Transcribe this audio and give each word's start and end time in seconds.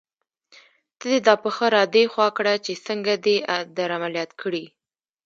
ته 0.99 1.05
دې 1.11 1.19
دا 1.27 1.35
پښه 1.43 1.65
را 1.75 1.83
دې 1.93 2.03
خوا 2.11 2.27
کړه 2.37 2.53
چې 2.65 2.73
څنګه 2.87 3.13
دې 3.25 3.37
در 3.77 3.89
عملیات 3.97 4.31
کړې. 4.41 4.63